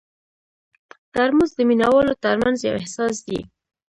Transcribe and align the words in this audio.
ترموز 1.13 1.51
د 1.55 1.59
مینه 1.69 1.87
والو 1.93 2.13
ترمنځ 2.23 2.57
یو 2.61 2.77
احساس 2.81 3.15
دی. 3.27 3.39